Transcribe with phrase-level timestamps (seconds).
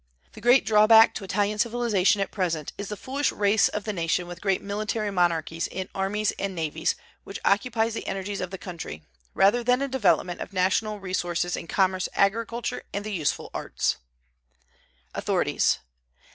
[0.33, 4.25] The great drawback to Italian civilization at present is the foolish race of the nation
[4.25, 9.03] with great military monarchies in armies and navies, which occupies the energies of the country,
[9.35, 13.97] rather than a development of national resources in commerce, agriculture, and the useful arts.
[15.13, 15.77] AUTHORITIES.